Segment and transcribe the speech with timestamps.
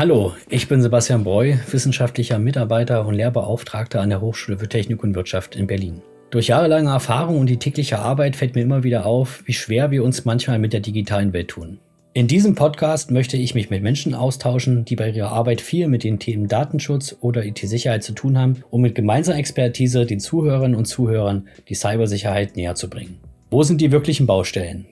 [0.00, 5.14] Hallo, ich bin Sebastian Breu, wissenschaftlicher Mitarbeiter und Lehrbeauftragter an der Hochschule für Technik und
[5.14, 6.00] Wirtschaft in Berlin.
[6.30, 10.02] Durch jahrelange Erfahrung und die tägliche Arbeit fällt mir immer wieder auf, wie schwer wir
[10.02, 11.80] uns manchmal mit der digitalen Welt tun.
[12.14, 16.02] In diesem Podcast möchte ich mich mit Menschen austauschen, die bei ihrer Arbeit viel mit
[16.02, 20.86] den Themen Datenschutz oder IT-Sicherheit zu tun haben, um mit gemeinsamer Expertise den Zuhörerinnen und
[20.86, 23.18] Zuhörern die Cybersicherheit näher zu bringen.
[23.50, 24.86] Wo sind die wirklichen Baustellen?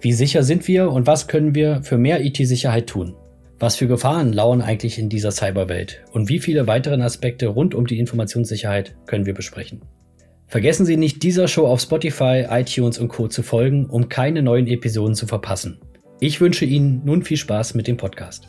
[0.00, 3.14] Wie sicher sind wir und was können wir für mehr IT-Sicherheit tun?
[3.60, 7.88] Was für Gefahren lauern eigentlich in dieser Cyberwelt und wie viele weitere Aspekte rund um
[7.88, 9.80] die Informationssicherheit können wir besprechen?
[10.46, 13.26] Vergessen Sie nicht, dieser Show auf Spotify, iTunes und Co.
[13.26, 15.80] zu folgen, um keine neuen Episoden zu verpassen.
[16.20, 18.48] Ich wünsche Ihnen nun viel Spaß mit dem Podcast.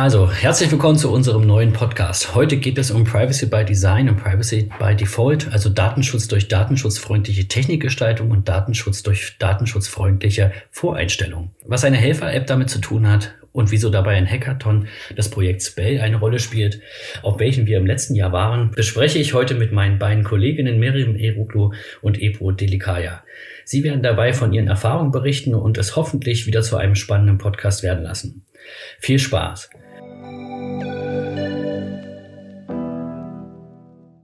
[0.00, 2.36] Also, herzlich willkommen zu unserem neuen Podcast.
[2.36, 7.48] Heute geht es um Privacy by Design und Privacy by Default, also Datenschutz durch datenschutzfreundliche
[7.48, 11.50] Technikgestaltung und Datenschutz durch datenschutzfreundliche Voreinstellungen.
[11.64, 16.00] Was eine Helfer-App damit zu tun hat und wieso dabei ein Hackathon des Projekts Spell
[16.00, 16.80] eine Rolle spielt,
[17.22, 21.16] auf welchen wir im letzten Jahr waren, bespreche ich heute mit meinen beiden Kolleginnen Miriam
[21.16, 23.24] Eruglu und Ebro Delikaya.
[23.64, 27.82] Sie werden dabei von ihren Erfahrungen berichten und es hoffentlich wieder zu einem spannenden Podcast
[27.82, 28.44] werden lassen.
[29.00, 29.70] Viel Spaß!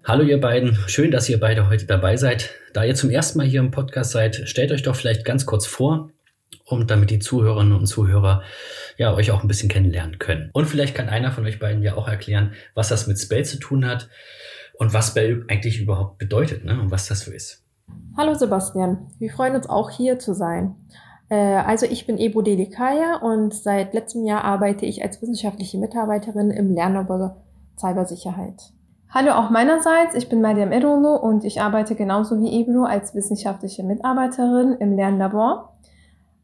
[0.07, 2.51] Hallo ihr beiden, schön, dass ihr beide heute dabei seid.
[2.75, 5.65] Da ihr zum ersten Mal hier im Podcast seid, stellt euch doch vielleicht ganz kurz
[5.65, 6.11] vor,
[6.67, 8.43] um damit die Zuhörerinnen und Zuhörer
[8.99, 10.51] ja euch auch ein bisschen kennenlernen können.
[10.53, 13.59] Und vielleicht kann einer von euch beiden ja auch erklären, was das mit Spell zu
[13.59, 14.11] tun hat
[14.75, 16.79] und was Spell eigentlich überhaupt bedeutet ne?
[16.79, 17.65] und was das so ist.
[18.15, 20.75] Hallo Sebastian, wir freuen uns auch hier zu sein.
[21.31, 26.51] Äh, also ich bin Ebo Delikaya und seit letztem Jahr arbeite ich als wissenschaftliche Mitarbeiterin
[26.51, 27.37] im Lernerbe
[27.79, 28.75] Cybersicherheit.
[29.17, 33.85] Hallo auch meinerseits, ich bin Mariam Erolo und ich arbeite genauso wie Ebro als wissenschaftliche
[33.85, 35.79] Mitarbeiterin im Lernlabor.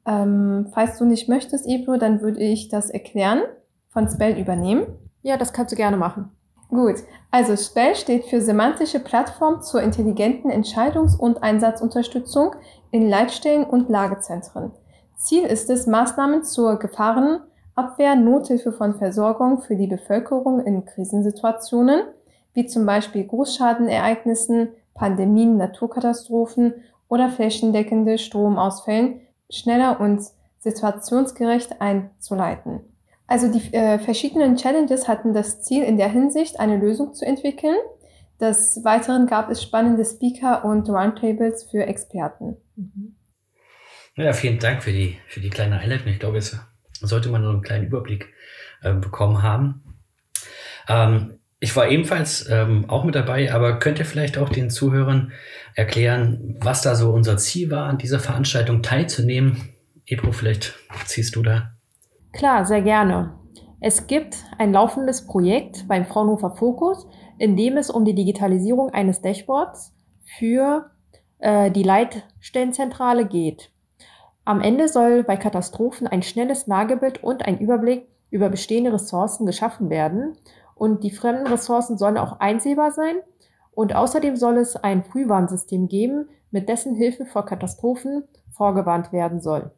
[0.07, 3.41] Ähm, falls du nicht möchtest, Ebro, dann würde ich das erklären,
[3.89, 4.87] von Spell übernehmen.
[5.23, 6.31] Ja, das kannst du gerne machen.
[6.69, 6.95] Gut,
[7.33, 12.55] also Spell steht für semantische Plattform zur intelligenten Entscheidungs- und Einsatzunterstützung
[12.93, 14.71] in Leitstellen und Lagezentren.
[15.17, 22.03] Ziel ist es, Maßnahmen zur Gefahrenabwehr, Nothilfe von Versorgung für die Bevölkerung in Krisensituationen–
[22.55, 26.75] wie zum Beispiel Großschadenereignissen, Pandemien, Naturkatastrophen
[27.09, 30.23] oder flächendeckende Stromausfällen schneller und
[30.59, 32.81] situationsgerecht einzuleiten.
[33.27, 37.77] Also die äh, verschiedenen Challenges hatten das Ziel, in der Hinsicht eine Lösung zu entwickeln.
[38.41, 42.57] Des Weiteren gab es spannende Speaker und Roundtables für Experten.
[42.77, 43.17] Mhm.
[44.17, 46.09] Ja, vielen Dank für die, für die kleine Einleitung.
[46.09, 46.59] Ich glaube, jetzt
[47.01, 48.33] sollte man so einen kleinen Überblick
[48.83, 49.99] äh, bekommen haben.
[50.89, 55.33] Ähm, ich war ebenfalls ähm, auch mit dabei, aber könnt ihr vielleicht auch den Zuhörern
[55.75, 59.75] erklären, was da so unser Ziel war, an dieser Veranstaltung teilzunehmen?
[60.07, 61.73] Ebro, vielleicht ziehst du da.
[62.33, 63.35] Klar, sehr gerne.
[63.81, 67.07] Es gibt ein laufendes Projekt beim Fraunhofer Fokus,
[67.39, 69.95] in dem es um die Digitalisierung eines Dashboards
[70.39, 70.91] für
[71.41, 73.71] äh, die Leitstellenzentrale geht.
[74.47, 79.91] Am Ende soll bei Katastrophen ein schnelles Lagebild und ein Überblick über bestehende Ressourcen geschaffen
[79.91, 80.37] werden
[80.81, 83.17] und die fremden Ressourcen sollen auch einsehbar sein.
[83.71, 89.73] Und außerdem soll es ein Frühwarnsystem geben, mit dessen Hilfe vor Katastrophen vorgewarnt werden soll.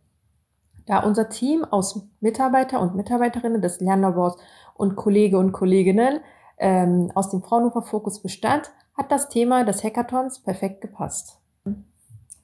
[0.87, 4.37] Da unser Team aus Mitarbeiter und Mitarbeiterinnen des Lernlabors
[4.75, 6.21] und Kollege und Kolleginnen
[6.59, 11.41] ähm, aus dem Fraunhofer Fokus bestand, hat das Thema des Hackathons perfekt gepasst.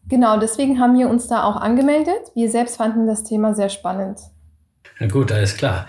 [0.08, 2.32] Genau, deswegen haben wir uns da auch angemeldet.
[2.34, 4.18] Wir selbst fanden das Thema sehr spannend.
[4.98, 5.86] Na gut, alles klar.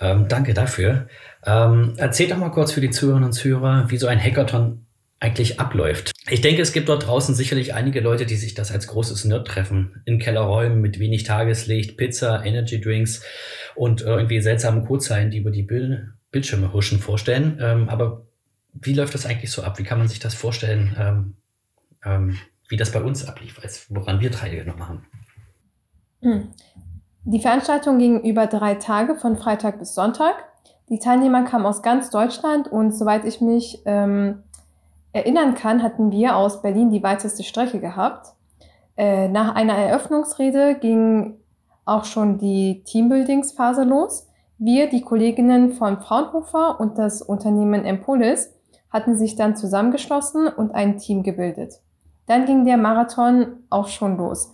[0.00, 1.08] Ähm, danke dafür.
[1.44, 4.86] Ähm, erzählt doch mal kurz für die Zuhörerinnen und Zuhörer, wie so ein Hackathon
[5.18, 6.12] eigentlich abläuft.
[6.28, 10.02] Ich denke, es gibt dort draußen sicherlich einige Leute, die sich das als großes Nerd-Treffen
[10.04, 13.22] in Kellerräumen mit wenig Tageslicht, Pizza, Energy Drinks
[13.76, 17.58] und irgendwie seltsamen Codezeilen, die über die Bild Bildschirme huschen, vorstellen.
[17.60, 18.26] Ähm, aber
[18.72, 19.78] wie läuft das eigentlich so ab?
[19.78, 21.36] Wie kann man sich das vorstellen, ähm,
[22.04, 25.06] ähm, wie das bei uns ablief, als woran wir teilgenommen haben?
[27.24, 30.34] Die Veranstaltung ging über drei Tage von Freitag bis Sonntag.
[30.88, 34.42] Die Teilnehmer kamen aus ganz Deutschland und soweit ich mich ähm,
[35.12, 38.34] erinnern kann, hatten wir aus Berlin die weiteste Strecke gehabt.
[38.96, 41.38] Äh, nach einer Eröffnungsrede ging
[41.84, 44.26] auch schon die Teambuildingsphase los.
[44.58, 48.52] Wir, die Kolleginnen von Fraunhofer und das Unternehmen Empolis,
[48.90, 51.80] hatten sich dann zusammengeschlossen und ein Team gebildet.
[52.26, 54.52] Dann ging der Marathon auch schon los.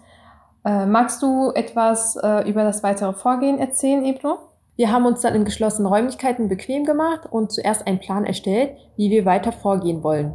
[0.64, 4.38] Äh, magst du etwas äh, über das weitere Vorgehen erzählen, Ebro?
[4.76, 9.10] Wir haben uns dann in geschlossenen Räumlichkeiten bequem gemacht und zuerst einen Plan erstellt, wie
[9.10, 10.34] wir weiter vorgehen wollen.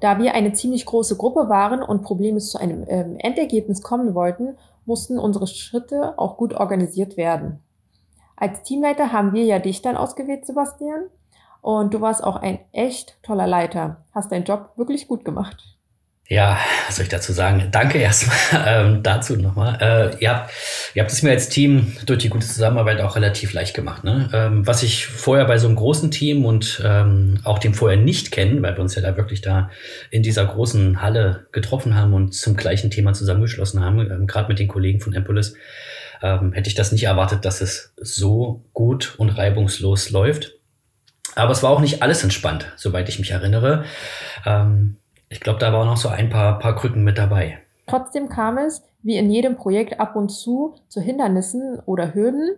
[0.00, 4.56] Da wir eine ziemlich große Gruppe waren und problemlos zu einem ähm, Endergebnis kommen wollten,
[4.86, 7.62] mussten unsere Schritte auch gut organisiert werden.
[8.36, 11.06] Als Teamleiter haben wir ja dich dann ausgewählt, Sebastian.
[11.62, 14.04] Und du warst auch ein echt toller Leiter.
[14.12, 15.73] Hast deinen Job wirklich gut gemacht.
[16.26, 17.68] Ja, was soll ich dazu sagen?
[17.70, 19.76] Danke erstmal ähm, dazu nochmal.
[19.78, 20.52] Äh, ihr, habt,
[20.94, 24.04] ihr habt es mir als Team durch die gute Zusammenarbeit auch relativ leicht gemacht.
[24.04, 24.30] Ne?
[24.32, 28.32] Ähm, was ich vorher bei so einem großen Team und ähm, auch dem vorher nicht
[28.32, 29.70] kennen, weil wir uns ja da wirklich da
[30.10, 34.58] in dieser großen Halle getroffen haben und zum gleichen Thema zusammengeschlossen haben, ähm, gerade mit
[34.58, 35.54] den Kollegen von Empolis,
[36.22, 40.54] ähm, hätte ich das nicht erwartet, dass es so gut und reibungslos läuft.
[41.34, 43.84] Aber es war auch nicht alles entspannt, soweit ich mich erinnere.
[44.46, 44.96] Ähm,
[45.34, 47.58] ich glaube, da waren noch so ein paar, paar Krücken mit dabei.
[47.88, 52.54] Trotzdem kam es, wie in jedem Projekt, ab und zu zu Hindernissen oder Hürden.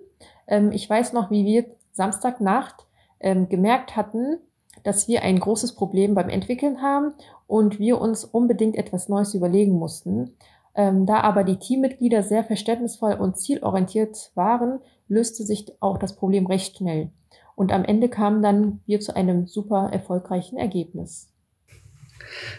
[0.46, 2.86] Ähm, ich weiß noch, wie wir Samstagnacht
[3.18, 4.36] ähm, gemerkt hatten,
[4.84, 7.14] dass wir ein großes Problem beim Entwickeln haben
[7.46, 10.36] und wir uns unbedingt etwas Neues überlegen mussten.
[10.74, 16.44] Ähm, da aber die Teammitglieder sehr verständnisvoll und zielorientiert waren, löste sich auch das Problem
[16.44, 17.08] recht schnell.
[17.54, 21.32] Und am Ende kamen dann wir zu einem super erfolgreichen Ergebnis.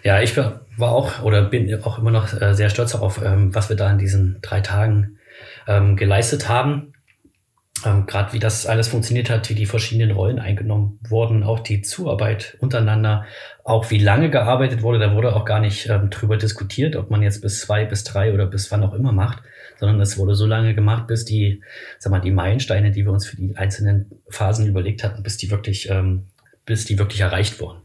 [0.03, 3.69] Ja, ich war auch oder bin auch immer noch äh, sehr stolz darauf, ähm, was
[3.69, 5.17] wir da in diesen drei Tagen
[5.67, 6.93] ähm, geleistet haben.
[7.85, 11.81] Ähm, Gerade wie das alles funktioniert hat, wie die verschiedenen Rollen eingenommen wurden, auch die
[11.81, 13.25] Zuarbeit untereinander,
[13.63, 14.99] auch wie lange gearbeitet wurde.
[14.99, 18.47] Da wurde auch gar nicht drüber diskutiert, ob man jetzt bis zwei, bis drei oder
[18.47, 19.43] bis wann auch immer macht,
[19.79, 21.61] sondern es wurde so lange gemacht, bis die,
[21.99, 25.51] sag mal, die Meilensteine, die wir uns für die einzelnen Phasen überlegt hatten, bis die
[25.51, 25.87] wirklich,
[26.65, 27.81] bis die wirklich erreicht wurden.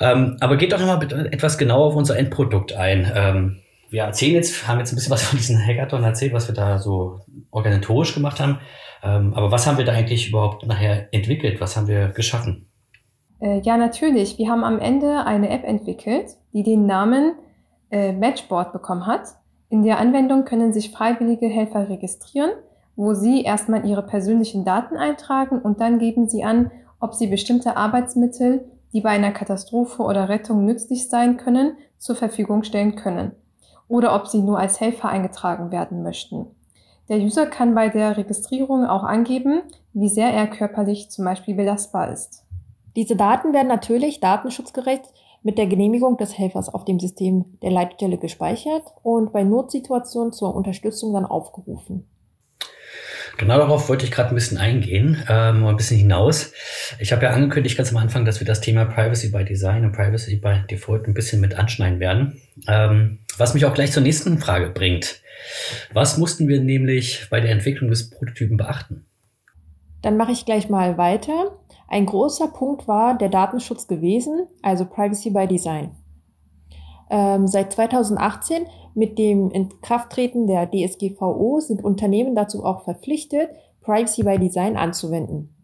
[0.00, 3.10] Ähm, aber geht doch nochmal etwas genauer auf unser Endprodukt ein.
[3.14, 3.60] Ähm,
[3.90, 6.78] wir erzählen jetzt, haben jetzt ein bisschen was von diesem Hackathon erzählt, was wir da
[6.78, 7.20] so
[7.50, 8.58] organisatorisch gemacht haben.
[9.02, 11.60] Ähm, aber was haben wir da eigentlich überhaupt nachher entwickelt?
[11.60, 12.66] Was haben wir geschaffen?
[13.40, 14.38] Äh, ja, natürlich.
[14.38, 17.34] Wir haben am Ende eine App entwickelt, die den Namen
[17.90, 19.28] äh, Matchboard bekommen hat.
[19.68, 22.50] In der Anwendung können sich freiwillige Helfer registrieren,
[22.96, 26.70] wo sie erstmal ihre persönlichen Daten eintragen und dann geben sie an,
[27.00, 28.64] ob sie bestimmte Arbeitsmittel
[28.94, 33.32] die bei einer Katastrophe oder Rettung nützlich sein können, zur Verfügung stellen können
[33.88, 36.46] oder ob sie nur als Helfer eingetragen werden möchten.
[37.08, 39.62] Der User kann bei der Registrierung auch angeben,
[39.92, 42.44] wie sehr er körperlich zum Beispiel belastbar ist.
[42.96, 45.04] Diese Daten werden natürlich datenschutzgerecht
[45.42, 50.54] mit der Genehmigung des Helfers auf dem System der Leitstelle gespeichert und bei Notsituationen zur
[50.54, 52.08] Unterstützung dann aufgerufen.
[53.36, 56.52] Genau darauf wollte ich gerade ein bisschen eingehen, ähm, ein bisschen hinaus.
[57.00, 59.92] Ich habe ja angekündigt ganz am Anfang, dass wir das Thema Privacy by Design und
[59.92, 62.40] Privacy by Default ein bisschen mit anschneiden werden.
[62.68, 65.20] Ähm, was mich auch gleich zur nächsten Frage bringt.
[65.92, 69.06] Was mussten wir nämlich bei der Entwicklung des Prototypen beachten?
[70.02, 71.58] Dann mache ich gleich mal weiter.
[71.88, 75.90] Ein großer Punkt war der Datenschutz gewesen, also Privacy by Design.
[77.14, 83.50] Ähm, seit 2018 mit dem Inkrafttreten der DSGVO sind Unternehmen dazu auch verpflichtet,
[83.82, 85.54] Privacy by Design anzuwenden.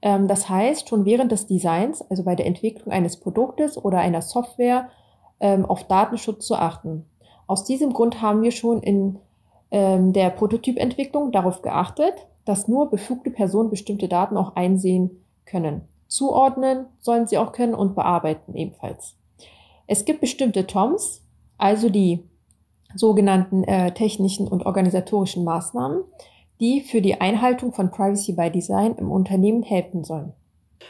[0.00, 4.22] Ähm, das heißt, schon während des Designs, also bei der Entwicklung eines Produktes oder einer
[4.22, 4.88] Software,
[5.40, 7.04] ähm, auf Datenschutz zu achten.
[7.46, 9.18] Aus diesem Grund haben wir schon in
[9.72, 12.14] ähm, der Prototypentwicklung darauf geachtet,
[12.46, 15.82] dass nur befugte Personen bestimmte Daten auch einsehen können.
[16.08, 19.16] Zuordnen sollen sie auch können und bearbeiten ebenfalls.
[19.86, 21.22] Es gibt bestimmte TOMs,
[21.58, 22.20] also die
[22.94, 26.04] sogenannten äh, technischen und organisatorischen Maßnahmen,
[26.60, 30.32] die für die Einhaltung von Privacy by Design im Unternehmen helfen sollen.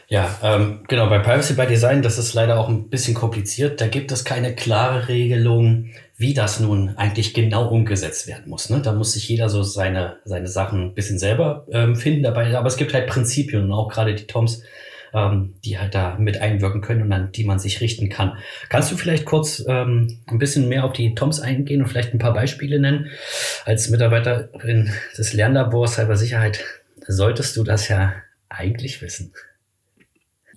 [0.09, 3.80] Ja, ähm, genau, bei Privacy by Design, das ist leider auch ein bisschen kompliziert.
[3.80, 8.71] Da gibt es keine klare Regelung, wie das nun eigentlich genau umgesetzt werden muss.
[8.71, 8.80] Ne?
[8.83, 12.57] Da muss sich jeder so seine, seine Sachen ein bisschen selber ähm, finden dabei.
[12.57, 14.62] Aber es gibt halt Prinzipien und auch gerade die TOMs
[15.14, 18.37] ähm, die halt da mit einwirken können und an die man sich richten kann.
[18.68, 22.18] Kannst du vielleicht kurz ähm, ein bisschen mehr auf die TOMs eingehen und vielleicht ein
[22.18, 23.06] paar Beispiele nennen?
[23.64, 26.64] Als Mitarbeiterin des Lernlabors Cybersicherheit
[27.06, 28.12] solltest du das ja
[28.49, 29.33] eigentlich wissen.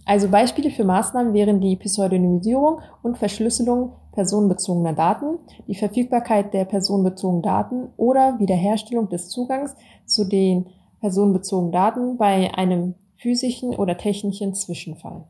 [0.05, 5.37] Also Beispiele für Maßnahmen wären die Pseudonymisierung und Verschlüsselung personenbezogener Daten,
[5.67, 10.67] die Verfügbarkeit der personenbezogenen Daten oder Wiederherstellung des Zugangs zu den
[11.01, 15.25] personenbezogenen Daten bei einem physischen oder technischen Zwischenfall.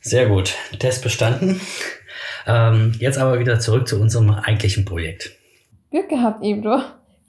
[0.00, 1.60] Sehr gut, Test bestanden.
[2.46, 5.30] Ähm, jetzt aber wieder zurück zu unserem eigentlichen Projekt.
[5.90, 6.78] Glück gehabt, Ebro.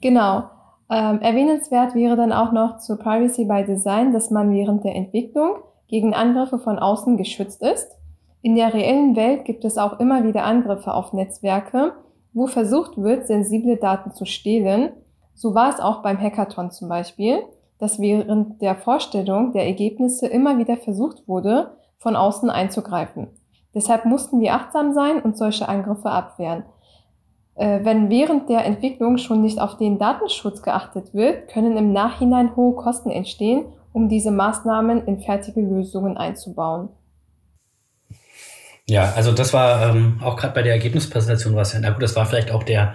[0.00, 0.50] Genau.
[0.90, 5.56] Ähm, erwähnenswert wäre dann auch noch zur Privacy by Design, dass man während der Entwicklung
[5.88, 7.88] gegen Angriffe von außen geschützt ist.
[8.42, 11.94] In der reellen Welt gibt es auch immer wieder Angriffe auf Netzwerke,
[12.32, 14.90] wo versucht wird, sensible Daten zu stehlen.
[15.34, 17.38] So war es auch beim Hackathon zum Beispiel
[17.78, 23.28] dass während der Vorstellung der Ergebnisse immer wieder versucht wurde, von außen einzugreifen.
[23.74, 26.64] Deshalb mussten wir achtsam sein und solche Angriffe abwehren.
[27.56, 32.56] Äh, wenn während der Entwicklung schon nicht auf den Datenschutz geachtet wird, können im Nachhinein
[32.56, 36.88] hohe Kosten entstehen, um diese Maßnahmen in fertige Lösungen einzubauen.
[38.86, 42.26] Ja, also das war ähm, auch gerade bei der Ergebnispräsentation was na gut, das war
[42.26, 42.94] vielleicht auch der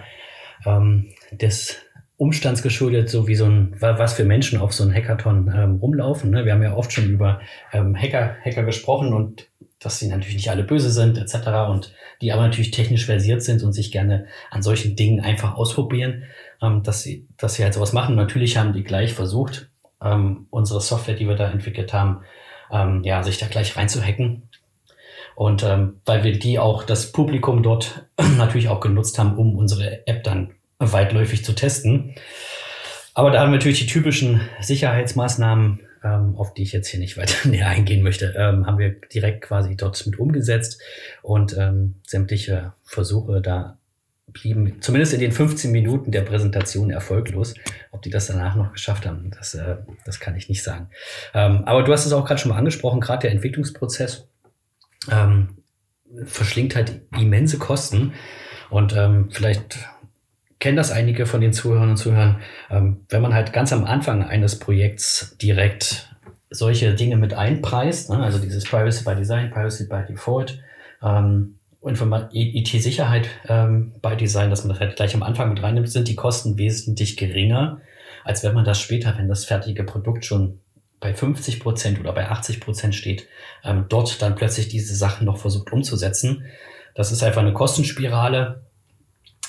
[0.64, 1.76] ähm, des
[2.20, 6.30] Umstands geschuldet, so wie so ein, was für Menschen auf so einem Hackathon ähm, rumlaufen.
[6.30, 6.44] Ne?
[6.44, 7.40] Wir haben ja oft schon über
[7.72, 9.48] ähm, Hacker, Hacker gesprochen und
[9.78, 11.70] dass sie natürlich nicht alle böse sind, etc.
[11.70, 16.24] und die aber natürlich technisch versiert sind und sich gerne an solchen Dingen einfach ausprobieren,
[16.60, 18.16] ähm, dass sie, dass sie halt sowas machen.
[18.16, 19.70] Natürlich haben die gleich versucht,
[20.04, 22.20] ähm, unsere Software, die wir da entwickelt haben,
[22.70, 24.42] ähm, ja, sich da gleich reinzuhacken.
[25.36, 30.06] Und ähm, weil wir die auch das Publikum dort natürlich auch genutzt haben, um unsere
[30.06, 30.50] App dann
[30.80, 32.14] weitläufig zu testen.
[33.14, 37.16] Aber da haben wir natürlich die typischen Sicherheitsmaßnahmen ähm, auf die ich jetzt hier nicht
[37.16, 40.80] weiter näher eingehen möchte, ähm, haben wir direkt quasi dort mit umgesetzt
[41.22, 43.76] und ähm, sämtliche Versuche da
[44.32, 47.54] blieben zumindest in den 15 Minuten der Präsentation erfolglos.
[47.90, 50.88] Ob die das danach noch geschafft haben, das, äh, das kann ich nicht sagen.
[51.34, 54.28] Ähm, aber du hast es auch gerade schon mal angesprochen, gerade der Entwicklungsprozess
[55.10, 55.58] ähm,
[56.24, 58.12] verschlingt halt immense Kosten.
[58.70, 59.80] Und ähm, vielleicht
[60.60, 62.40] kennen das einige von den Zuhörern und Zuhörern,
[62.70, 66.14] ähm, wenn man halt ganz am Anfang eines Projekts direkt
[66.50, 70.60] solche Dinge mit einpreist, ne, also dieses Privacy by Design, Privacy by Default,
[71.02, 76.08] ähm, IT-Sicherheit ähm, by Design, dass man das halt gleich am Anfang mit reinnimmt, sind
[76.08, 77.80] die Kosten wesentlich geringer,
[78.22, 80.60] als wenn man das später, wenn das fertige Produkt schon
[80.98, 83.26] bei 50 Prozent oder bei 80 Prozent steht,
[83.64, 86.44] ähm, dort dann plötzlich diese Sachen noch versucht umzusetzen.
[86.94, 88.62] Das ist einfach eine Kostenspirale,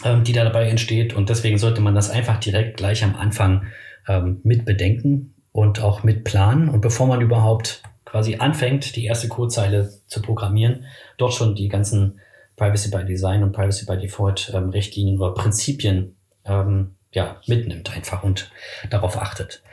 [0.04, 1.14] ähm, die da dabei entsteht.
[1.14, 3.68] Und deswegen sollte man das einfach direkt gleich am Anfang
[4.08, 6.70] ähm, mit bedenken und auch mit planen.
[6.70, 10.86] Und bevor man überhaupt quasi anfängt, die erste Codezeile zu programmieren,
[11.18, 12.20] dort schon die ganzen
[12.56, 16.16] Privacy by Design und Privacy by Default ähm, Richtlinien oder Prinzipien
[16.46, 18.52] ähm, ja, mitnimmt einfach und
[18.90, 19.64] darauf achtet.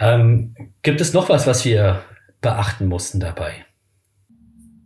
[0.00, 2.02] Ähm, gibt es noch was, was wir
[2.40, 3.52] beachten mussten dabei?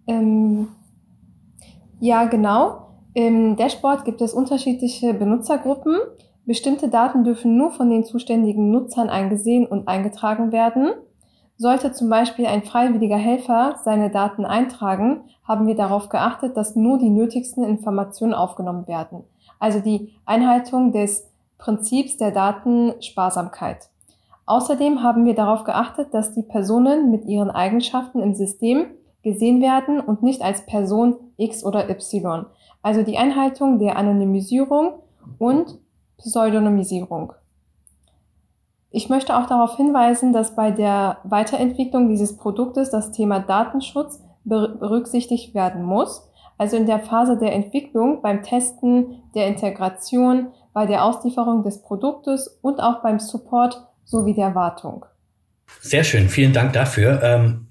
[0.06, 0.68] Ähm,
[2.00, 2.93] ja, genau.
[3.16, 5.98] Im Dashboard gibt es unterschiedliche Benutzergruppen.
[6.46, 10.90] Bestimmte Daten dürfen nur von den zuständigen Nutzern eingesehen und eingetragen werden.
[11.56, 16.98] Sollte zum Beispiel ein freiwilliger Helfer seine Daten eintragen, haben wir darauf geachtet, dass nur
[16.98, 19.22] die nötigsten Informationen aufgenommen werden.
[19.60, 23.90] Also die Einhaltung des Prinzips der Datensparsamkeit.
[24.44, 28.86] Außerdem haben wir darauf geachtet, dass die Personen mit ihren Eigenschaften im System
[29.22, 32.46] gesehen werden und nicht als Person X oder Y
[32.84, 35.00] also die Einhaltung der Anonymisierung
[35.38, 35.78] und
[36.18, 37.32] Pseudonymisierung.
[38.90, 45.54] Ich möchte auch darauf hinweisen, dass bei der Weiterentwicklung dieses Produktes das Thema Datenschutz berücksichtigt
[45.54, 46.28] werden muss.
[46.58, 52.58] Also in der Phase der Entwicklung, beim Testen, der Integration, bei der Auslieferung des Produktes
[52.60, 55.06] und auch beim Support sowie der Wartung.
[55.80, 57.22] Sehr schön, vielen Dank dafür.
[57.22, 57.63] Ähm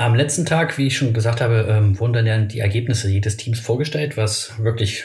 [0.00, 3.36] am letzten Tag, wie ich schon gesagt habe, ähm, wurden dann ja die Ergebnisse jedes
[3.36, 5.04] Teams vorgestellt, was wirklich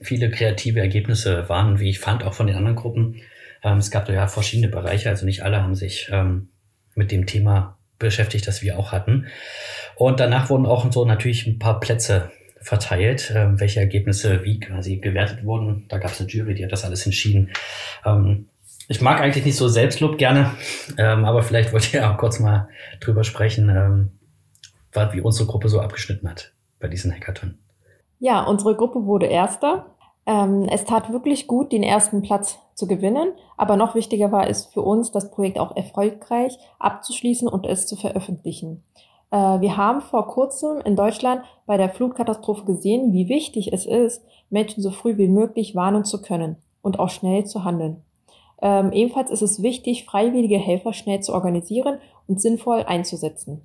[0.00, 3.20] viele kreative Ergebnisse waren, wie ich fand, auch von den anderen Gruppen.
[3.62, 6.48] Ähm, es gab ja verschiedene Bereiche, also nicht alle haben sich ähm,
[6.96, 9.26] mit dem Thema beschäftigt, das wir auch hatten.
[9.94, 14.96] Und danach wurden auch so natürlich ein paar Plätze verteilt, äh, welche Ergebnisse wie quasi
[14.96, 15.86] gewertet wurden.
[15.88, 17.50] Da gab es eine Jury, die hat das alles entschieden.
[18.04, 18.48] Ähm,
[18.88, 20.50] ich mag eigentlich nicht so Selbstlob gerne,
[20.98, 24.10] ähm, aber vielleicht wollt ihr auch kurz mal drüber sprechen, ähm,
[25.12, 27.58] wie unsere Gruppe so abgeschnitten hat bei diesem Hackathon.
[28.18, 29.86] Ja, unsere Gruppe wurde Erster.
[30.26, 34.64] Ähm, es tat wirklich gut, den ersten Platz zu gewinnen, aber noch wichtiger war es
[34.66, 38.82] für uns, das Projekt auch erfolgreich abzuschließen und es zu veröffentlichen.
[39.30, 44.24] Äh, wir haben vor kurzem in Deutschland bei der Flutkatastrophe gesehen, wie wichtig es ist,
[44.48, 48.02] Menschen so früh wie möglich warnen zu können und auch schnell zu handeln.
[48.62, 53.60] Ähm, ebenfalls ist es wichtig, freiwillige Helfer schnell zu organisieren und sinnvoll einzusetzen.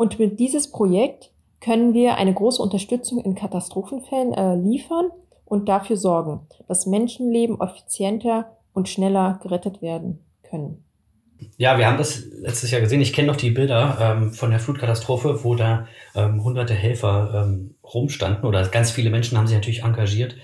[0.00, 1.30] Und mit dieses Projekt
[1.60, 5.10] können wir eine große Unterstützung in Katastrophenfällen äh, liefern
[5.44, 10.82] und dafür sorgen, dass Menschenleben effizienter und schneller gerettet werden können.
[11.58, 13.02] Ja, wir haben das letztes Jahr gesehen.
[13.02, 17.74] Ich kenne noch die Bilder ähm, von der Flutkatastrophe, wo da ähm, hunderte Helfer ähm,
[17.84, 20.34] rumstanden oder ganz viele Menschen haben sich natürlich engagiert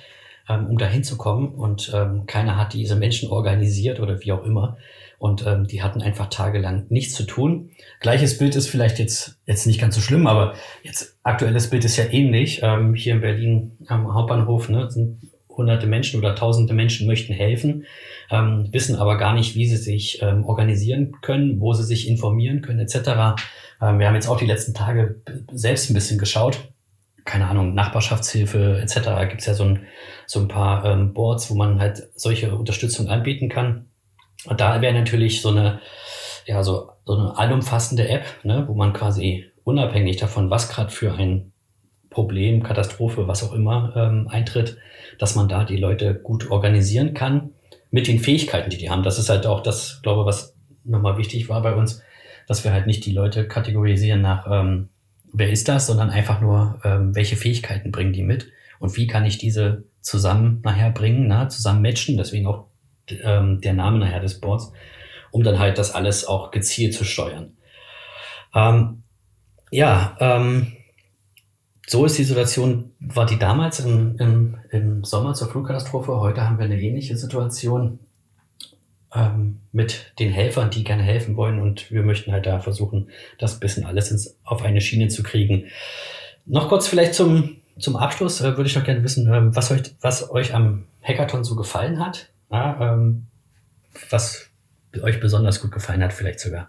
[0.48, 1.48] ähm, um da hinzukommen.
[1.48, 4.76] Und ähm, keiner hat diese Menschen organisiert oder wie auch immer.
[5.18, 7.70] Und ähm, die hatten einfach tagelang nichts zu tun.
[8.00, 11.96] Gleiches Bild ist vielleicht jetzt, jetzt nicht ganz so schlimm, aber jetzt aktuelles Bild ist
[11.96, 12.60] ja ähnlich.
[12.62, 17.86] Ähm, hier in Berlin am Hauptbahnhof ne, sind hunderte Menschen oder tausende Menschen möchten helfen,
[18.30, 22.60] ähm, wissen aber gar nicht, wie sie sich ähm, organisieren können, wo sie sich informieren
[22.60, 23.40] können, etc.
[23.80, 26.68] Ähm, wir haben jetzt auch die letzten Tage selbst ein bisschen geschaut
[27.26, 29.28] keine Ahnung, Nachbarschaftshilfe etc.
[29.28, 29.86] gibt es ja so ein,
[30.26, 33.90] so ein paar ähm, Boards, wo man halt solche Unterstützung anbieten kann.
[34.46, 35.80] Und da wäre natürlich so eine,
[36.46, 41.14] ja, so, so eine allumfassende App, ne, wo man quasi unabhängig davon, was gerade für
[41.14, 41.52] ein
[42.10, 44.78] Problem, Katastrophe, was auch immer ähm, eintritt,
[45.18, 47.50] dass man da die Leute gut organisieren kann
[47.90, 49.02] mit den Fähigkeiten, die die haben.
[49.02, 52.02] Das ist halt auch das, glaube ich, was nochmal wichtig war bei uns,
[52.46, 54.88] dass wir halt nicht die Leute kategorisieren nach, ähm,
[55.32, 58.48] wer ist das, sondern einfach nur, ähm, welche Fähigkeiten bringen die mit
[58.78, 62.66] und wie kann ich diese zusammen nachher bringen, na, zusammen matchen, deswegen auch
[63.22, 64.72] ähm, der Name nachher des Boards,
[65.30, 67.56] um dann halt das alles auch gezielt zu steuern.
[68.54, 69.02] Ähm,
[69.70, 70.72] ja, ähm,
[71.86, 76.20] so ist die Situation, war die damals im, im, im Sommer zur Flugkatastrophe.
[76.20, 78.00] Heute haben wir eine ähnliche Situation
[79.14, 81.60] ähm, mit den Helfern, die gerne helfen wollen.
[81.60, 85.66] Und wir möchten halt da versuchen, das bisschen alles ins, auf eine Schiene zu kriegen.
[86.44, 89.82] Noch kurz vielleicht zum, zum Abschluss äh, würde ich noch gerne wissen, ähm, was, euch,
[90.00, 92.30] was euch am Hackathon so gefallen hat.
[92.50, 93.26] Ja, ähm,
[94.10, 94.50] was
[95.02, 96.68] euch besonders gut gefallen hat, vielleicht sogar.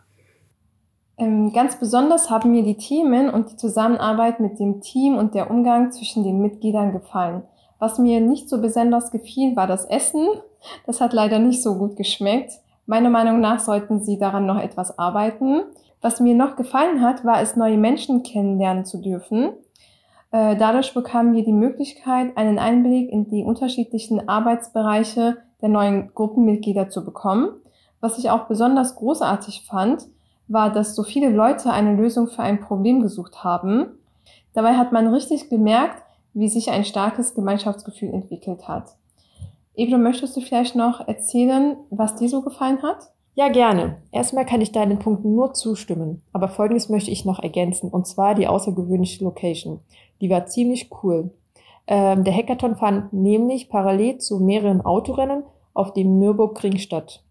[1.18, 5.50] Ähm, ganz besonders haben mir die Themen und die Zusammenarbeit mit dem Team und der
[5.50, 7.44] Umgang zwischen den Mitgliedern gefallen.
[7.80, 10.28] Was mir nicht so besonders gefiel, war das Essen.
[10.86, 12.52] Das hat leider nicht so gut geschmeckt.
[12.86, 15.62] Meiner Meinung nach sollten sie daran noch etwas arbeiten.
[16.02, 19.54] Was mir noch gefallen hat, war es, neue Menschen kennenlernen zu dürfen.
[20.32, 26.90] Äh, dadurch bekamen wir die Möglichkeit, einen Einblick in die unterschiedlichen Arbeitsbereiche der neuen Gruppenmitglieder
[26.90, 27.50] zu bekommen.
[28.00, 30.08] Was ich auch besonders großartig fand,
[30.48, 33.88] war, dass so viele Leute eine Lösung für ein Problem gesucht haben.
[34.54, 38.96] Dabei hat man richtig gemerkt, wie sich ein starkes Gemeinschaftsgefühl entwickelt hat.
[39.76, 43.12] Ebro, möchtest du vielleicht noch erzählen, was dir so gefallen hat?
[43.36, 43.98] Ja, gerne.
[44.12, 48.34] Erstmal kann ich deinen Punkten nur zustimmen, aber Folgendes möchte ich noch ergänzen, und zwar
[48.34, 49.80] die außergewöhnliche Location.
[50.22, 51.30] Die war ziemlich cool.
[51.88, 57.24] Ähm, der Hackathon fand nämlich parallel zu mehreren Autorennen auf dem Nürburgring statt.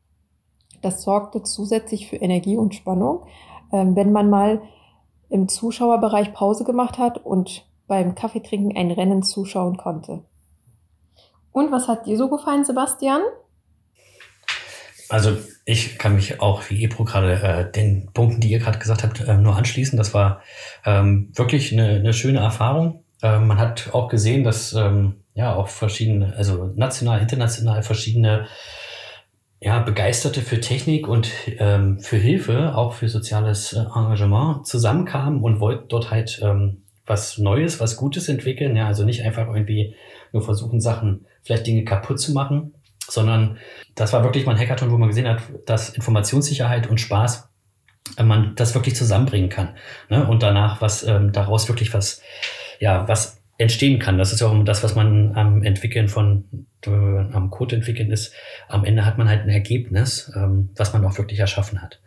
[0.82, 3.26] Das sorgte zusätzlich für Energie und Spannung,
[3.73, 4.62] ähm, wenn man mal
[5.28, 10.25] im Zuschauerbereich Pause gemacht hat und beim Kaffeetrinken ein Rennen zuschauen konnte.
[11.52, 13.23] Und was hat dir so gefallen, Sebastian?
[15.08, 19.02] Also ich kann mich auch wie Ebro gerade äh, den Punkten, die ihr gerade gesagt
[19.02, 19.97] habt, äh, nur anschließen.
[19.97, 20.42] Das war
[20.84, 23.04] ähm, wirklich eine, eine schöne Erfahrung.
[23.22, 28.46] Ähm, man hat auch gesehen, dass ähm, ja auch verschiedene, also national, international verschiedene
[29.60, 35.60] ja, Begeisterte für Technik und ähm, für Hilfe, auch für soziales äh, Engagement zusammenkamen und
[35.60, 38.76] wollten dort halt ähm, was Neues, was Gutes entwickeln.
[38.76, 39.96] Ja, also nicht einfach irgendwie
[40.32, 42.74] nur versuchen, Sachen, vielleicht Dinge kaputt zu machen,
[43.08, 43.58] sondern
[43.94, 47.48] das war wirklich mal ein Hackathon, wo man gesehen hat, dass Informationssicherheit und Spaß
[48.18, 49.76] äh, man das wirklich zusammenbringen kann.
[50.10, 50.26] Ne?
[50.26, 52.20] Und danach was ähm, daraus wirklich was,
[52.78, 54.19] ja, was entstehen kann.
[54.19, 58.34] Das ist ja auch das, was man am Entwickeln von, äh, am Code entwickeln ist.
[58.69, 62.00] Am Ende hat man halt ein Ergebnis, ähm, was man auch wirklich erschaffen hat.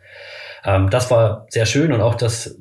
[0.64, 2.58] Ähm, das war sehr schön und auch das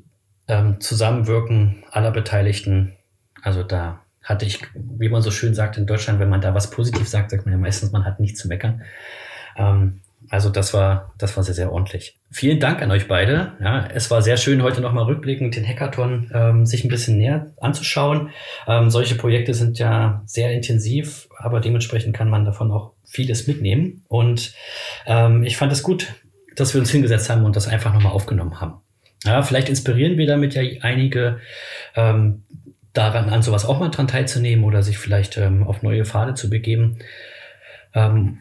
[0.48, 2.95] ähm, Zusammenwirken aller Beteiligten.
[3.43, 6.69] Also da hatte ich, wie man so schön sagt in Deutschland, wenn man da was
[6.69, 8.84] positiv sagt, sagt man ja meistens, man hat nichts zu meckern.
[9.56, 12.19] Ähm, also das war, das war sehr, sehr ordentlich.
[12.29, 13.53] Vielen Dank an euch beide.
[13.62, 17.51] Ja, es war sehr schön, heute nochmal rückblickend den Hackathon ähm, sich ein bisschen näher
[17.62, 18.29] anzuschauen.
[18.67, 24.03] Ähm, solche Projekte sind ja sehr intensiv, aber dementsprechend kann man davon auch vieles mitnehmen.
[24.08, 24.53] Und
[25.08, 26.13] ähm, ich fand es gut,
[26.55, 28.82] dass wir uns hingesetzt haben und das einfach nochmal aufgenommen haben.
[29.23, 31.39] Ja, vielleicht inspirieren wir damit ja einige
[31.95, 32.43] ähm,
[32.93, 36.49] daran, an sowas auch mal dran teilzunehmen oder sich vielleicht ähm, auf neue Pfade zu
[36.49, 36.99] begeben.
[37.93, 38.39] Ähm,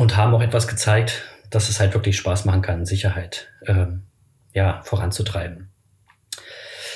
[0.00, 4.04] und haben auch etwas gezeigt, dass es halt wirklich Spaß machen kann, Sicherheit ähm,
[4.52, 5.70] ja, voranzutreiben.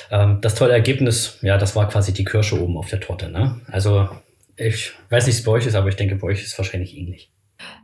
[0.09, 3.29] Ähm, das tolle Ergebnis, ja, das war quasi die Kirsche oben auf der Torte.
[3.29, 3.61] Ne?
[3.67, 4.09] Also
[4.55, 6.57] ich weiß nicht, wie es bei euch ist, aber ich denke, bei euch ist es
[6.57, 7.31] wahrscheinlich ähnlich.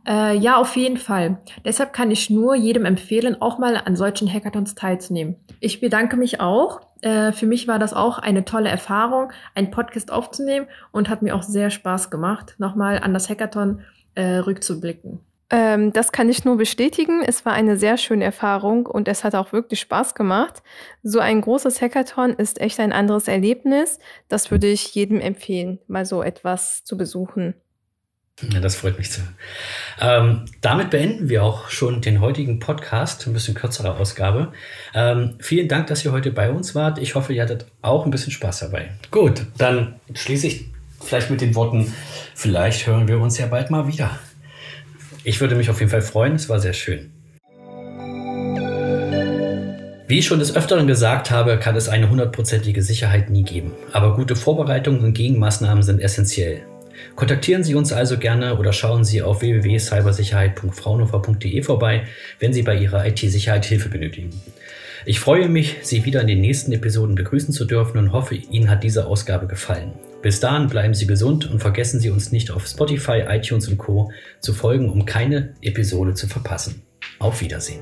[0.07, 1.37] Äh, ja, auf jeden Fall.
[1.63, 5.35] Deshalb kann ich nur jedem empfehlen, auch mal an solchen Hackathons teilzunehmen.
[5.59, 6.81] Ich bedanke mich auch.
[7.01, 11.35] Äh, für mich war das auch eine tolle Erfahrung, einen Podcast aufzunehmen und hat mir
[11.35, 13.81] auch sehr Spaß gemacht, nochmal an das Hackathon
[14.15, 15.19] äh, rückzublicken.
[15.51, 17.21] Ähm, das kann ich nur bestätigen.
[17.25, 20.63] Es war eine sehr schöne Erfahrung und es hat auch wirklich Spaß gemacht.
[21.03, 23.99] So ein großes Hackathon ist echt ein anderes Erlebnis.
[24.29, 27.53] Das würde ich jedem empfehlen, mal so etwas zu besuchen.
[28.49, 29.21] Ja, das freut mich zu.
[29.99, 34.53] Ähm, damit beenden wir auch schon den heutigen Podcast, ein bisschen kürzere Ausgabe.
[34.95, 36.97] Ähm, vielen Dank, dass ihr heute bei uns wart.
[36.97, 38.91] Ich hoffe, ihr hattet auch ein bisschen Spaß dabei.
[39.11, 40.70] Gut, dann schließe ich
[41.01, 41.93] vielleicht mit den Worten,
[42.35, 44.19] vielleicht hören wir uns ja bald mal wieder.
[45.23, 47.11] Ich würde mich auf jeden Fall freuen, es war sehr schön.
[50.07, 53.71] Wie ich schon des Öfteren gesagt habe, kann es eine hundertprozentige Sicherheit nie geben.
[53.93, 56.63] Aber gute Vorbereitungen und Gegenmaßnahmen sind essentiell.
[57.15, 62.03] Kontaktieren Sie uns also gerne oder schauen Sie auf www.cybersicherheit.fraunhofer.de vorbei,
[62.39, 64.31] wenn Sie bei Ihrer IT-Sicherheit Hilfe benötigen.
[65.05, 68.69] Ich freue mich, Sie wieder in den nächsten Episoden begrüßen zu dürfen und hoffe, Ihnen
[68.69, 69.93] hat diese Ausgabe gefallen.
[70.21, 74.11] Bis dahin bleiben Sie gesund und vergessen Sie uns nicht auf Spotify, iTunes und Co.
[74.39, 76.83] zu folgen, um keine Episode zu verpassen.
[77.17, 77.81] Auf Wiedersehen.